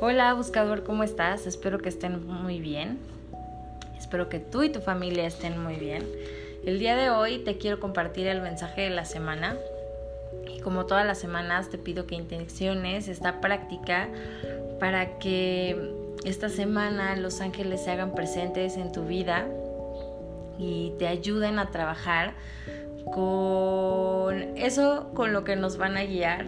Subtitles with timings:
[0.00, 1.46] Hola buscador, ¿cómo estás?
[1.46, 2.98] Espero que estén muy bien.
[3.98, 6.06] Espero que tú y tu familia estén muy bien.
[6.64, 9.56] El día de hoy te quiero compartir el mensaje de la semana.
[10.46, 14.08] Y como todas las semanas te pido que intenciones esta práctica
[14.78, 15.92] para que
[16.24, 19.46] esta semana los ángeles se hagan presentes en tu vida
[20.58, 22.34] y te ayuden a trabajar
[23.12, 26.46] con eso con lo que nos van a guiar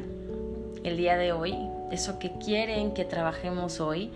[0.84, 1.54] el día de hoy,
[1.90, 4.10] eso que quieren que trabajemos hoy,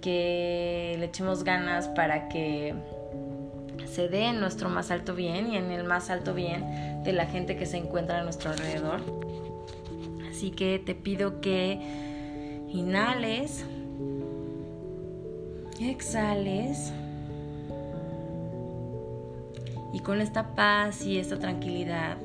[0.00, 2.74] que le echemos ganas para que
[3.86, 7.26] se dé en nuestro más alto bien y en el más alto bien de la
[7.26, 9.00] gente que se encuentra a nuestro alrededor.
[10.30, 11.80] Así que te pido que
[12.68, 13.64] inhales,
[15.80, 16.92] exhales
[19.92, 22.16] y con esta paz y esta tranquilidad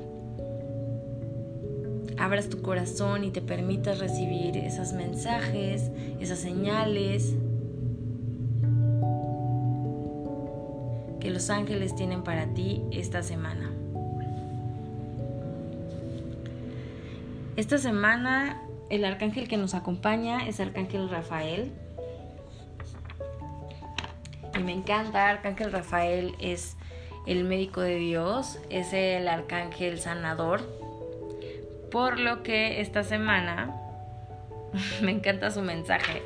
[2.18, 7.34] abras tu corazón y te permitas recibir esos mensajes, esas señales
[11.20, 13.70] que los ángeles tienen para ti esta semana.
[17.56, 21.72] Esta semana el arcángel que nos acompaña es Arcángel Rafael.
[24.54, 26.76] Y me encanta, Arcángel Rafael es
[27.26, 30.85] el médico de Dios, es el arcángel sanador.
[31.96, 33.74] Por lo que esta semana
[35.02, 36.20] me encanta su mensaje,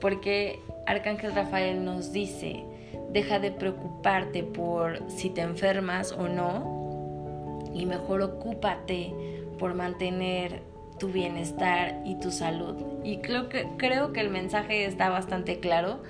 [0.00, 2.64] porque Arcángel Rafael nos dice,
[3.12, 9.14] deja de preocuparte por si te enfermas o no, y mejor ocúpate
[9.60, 10.62] por mantener
[10.98, 12.74] tu bienestar y tu salud.
[13.04, 16.02] Y creo que, creo que el mensaje está bastante claro.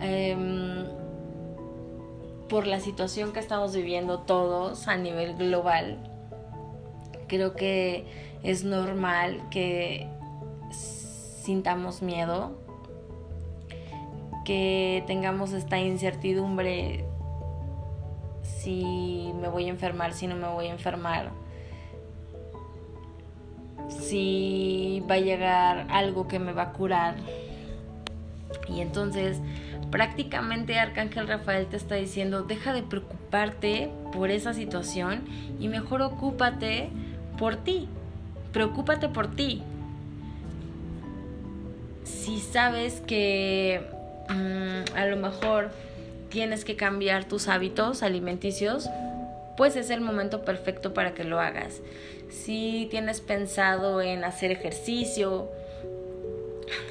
[0.00, 0.86] Em,
[2.48, 6.07] por la situación que estamos viviendo todos a nivel global,
[7.28, 8.04] creo que
[8.42, 10.08] es normal que
[10.70, 12.58] sintamos miedo,
[14.44, 17.04] que tengamos esta incertidumbre
[18.42, 21.30] si me voy a enfermar, si no me voy a enfermar,
[23.88, 27.14] si va a llegar algo que me va a curar.
[28.68, 29.40] Y entonces
[29.90, 35.24] prácticamente Arcángel Rafael te está diciendo, deja de preocuparte por esa situación
[35.58, 36.90] y mejor ocúpate
[37.38, 37.88] por ti.
[38.52, 39.62] Preocúpate por ti.
[42.04, 43.80] Si sabes que
[44.28, 45.70] mm, a lo mejor
[46.28, 48.88] tienes que cambiar tus hábitos alimenticios,
[49.56, 51.80] pues es el momento perfecto para que lo hagas.
[52.30, 55.48] Si tienes pensado en hacer ejercicio,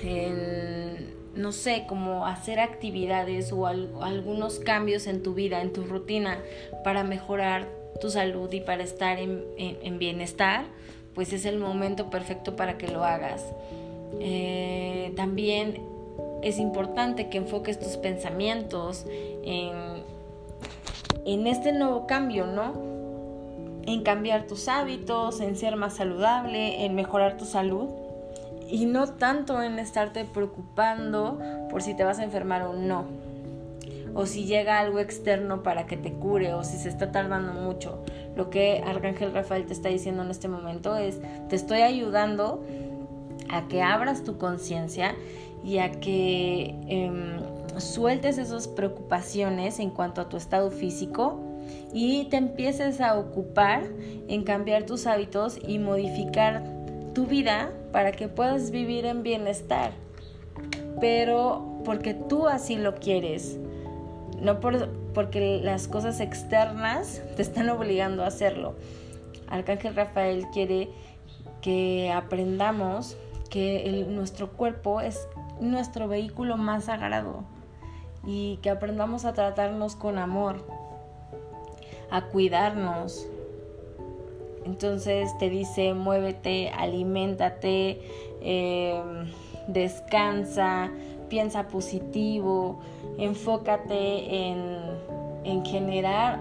[0.04, 6.40] en no sé, como hacer actividades o algunos cambios en tu vida, en tu rutina
[6.84, 7.68] para mejorar
[8.00, 10.66] tu salud y para estar en, bienestar,
[11.14, 13.44] pues es el momento perfecto para que lo hagas.
[14.20, 15.82] Eh, también
[16.42, 19.06] es importante que enfoques tus pensamientos
[19.44, 20.04] en,
[21.26, 22.74] en este nuevo cambio, ¿no?
[23.86, 27.90] En cambiar tus hábitos, en ser más saludable, en mejorar tu salud
[28.70, 33.06] y no tanto en estarte preocupando por si te vas a enfermar o no.
[34.14, 38.04] O si llega algo externo para que te cure o si se está tardando mucho.
[38.36, 41.20] Lo que Arcángel Rafael te está diciendo en este momento es,
[41.50, 42.64] te estoy ayudando
[43.50, 45.16] a que abras tu conciencia
[45.64, 47.40] y a que em,
[47.80, 51.40] sueltes esas preocupaciones en cuanto a tu estado físico
[51.94, 53.84] y te empieces a ocupar
[54.28, 56.64] en cambiar tus hábitos y modificar
[57.14, 59.92] tu vida para que puedas vivir en bienestar,
[61.00, 63.58] pero porque tú así lo quieres,
[64.42, 68.76] no porque las cosas externas te están obligando a hacerlo.
[69.48, 70.90] Arcángel Rafael quiere
[71.62, 73.18] que aprendamos
[73.50, 75.28] que nuestro cuerpo es
[75.60, 77.44] nuestro vehículo más sagrado
[78.26, 80.66] y que aprendamos a tratarnos con amor,
[82.12, 83.26] a cuidarnos,
[84.66, 88.02] entonces te dice, muévete, aliméntate,
[88.42, 89.32] em,
[89.68, 90.92] descansa,
[91.30, 92.80] piensa positivo,
[93.18, 94.78] enfócate en,
[95.44, 96.40] en generar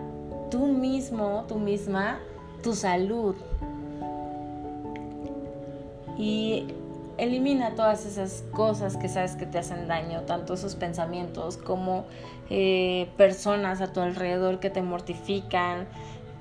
[0.51, 2.19] tú mismo, tú misma,
[2.63, 3.35] tu salud.
[6.19, 6.67] Y
[7.19, 12.05] elimina todas esas cosas que sabes que te hacen daño, tanto esos pensamientos como
[12.51, 15.87] eh, personas a tu alrededor que te mortifican,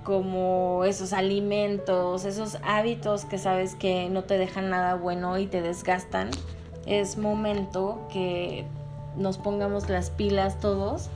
[0.04, 5.62] como esos alimentos, esos hábitos que sabes que no te dejan nada bueno y te
[5.62, 6.30] desgastan,
[6.86, 8.66] es momento que
[9.18, 11.10] nos pongamos las pilas todos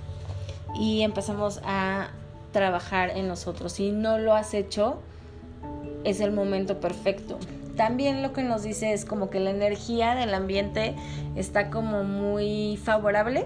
[0.76, 2.10] y empezamos a
[2.52, 3.74] trabajar en nosotros.
[3.74, 5.00] Si no lo has hecho,
[6.04, 7.38] es el momento perfecto.
[7.76, 10.96] también lo que nos dice es como que la energía del ambiente
[11.38, 13.46] está como muy favorable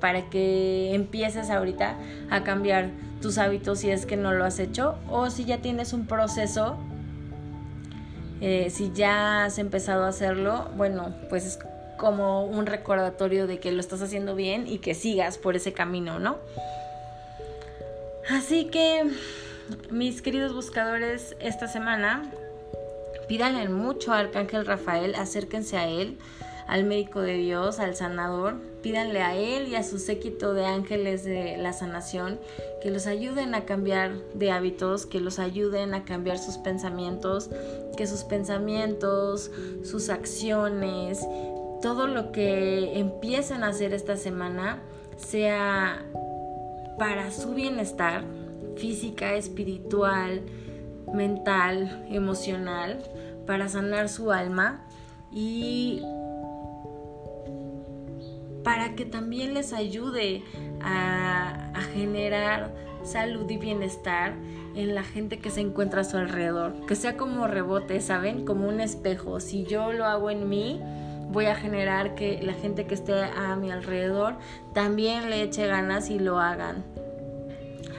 [0.00, 1.96] para que empieces ahorita
[2.30, 5.92] a cambiar tus hábitos si es que no lo has hecho o si ya tienes
[5.92, 6.76] un proceso,
[8.40, 11.58] eh, si ya has empezado a hacerlo, bueno, pues es
[11.96, 16.18] como un recordatorio de que lo estás haciendo bien y que sigas por ese camino,
[16.18, 16.38] ¿no?
[18.28, 19.04] Así que,
[19.90, 22.30] mis queridos buscadores, esta semana
[23.28, 26.18] pídanle mucho al Arcángel Rafael, acérquense a él
[26.66, 31.24] al médico de Dios, al sanador, pídanle a Él y a su séquito de ángeles
[31.24, 32.38] de la sanación
[32.82, 37.50] que los ayuden a cambiar de hábitos, que los ayuden a cambiar sus pensamientos,
[37.96, 39.50] que sus pensamientos,
[39.84, 41.20] sus acciones,
[41.82, 44.82] todo lo que empiecen a hacer esta semana
[45.16, 46.04] sea
[46.98, 48.24] para su bienestar
[48.76, 50.42] física, espiritual,
[51.12, 53.02] mental, emocional,
[53.46, 54.84] para sanar su alma
[55.32, 56.02] y
[58.66, 60.42] para que también les ayude
[60.82, 62.74] a, generar
[63.04, 64.34] salud y bienestar
[64.74, 66.74] en la gente que se encuentra a su alrededor.
[66.86, 68.44] Que sea como rebote, ¿saben?
[68.44, 69.38] Como un espejo.
[69.38, 70.80] Si yo lo hago en mí,
[71.30, 74.34] voy a generar que la gente que esté a mi alrededor
[74.74, 76.84] también le eche ganas y lo hagan.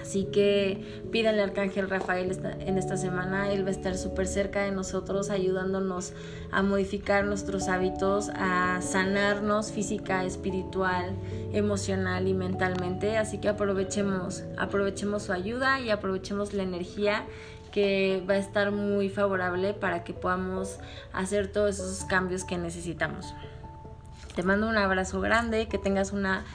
[0.08, 2.32] Así que pídanle al Arcángel Rafael
[2.62, 3.52] en esta semana.
[3.52, 6.14] Él va a estar súper cerca de nosotros, ayudándonos
[6.50, 11.14] a modificar nuestros hábitos, a sanarnos física, espiritual,
[11.52, 13.18] emocional y mentalmente.
[13.18, 17.26] Así que aprovechemos, aprovechemos su ayuda y aprovechemos la energía
[17.74, 20.80] que va a estar muy favorable para que podamos
[21.12, 23.34] hacer todos esos cambios que necesitamos.
[24.38, 26.46] Te mando un abrazo grande, que tengas una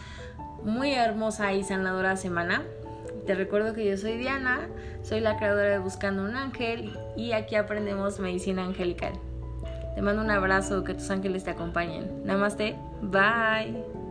[0.64, 2.62] muy hermosa y sanadora semana.
[3.26, 4.68] Te recuerdo que yo soy Diana,
[5.02, 9.12] soy la creadora de Buscando un Ángel y aquí aprendemos medicina angelical.
[9.94, 12.24] Te mando un abrazo, que tus ángeles te acompañen.
[12.24, 14.01] Namaste, bye.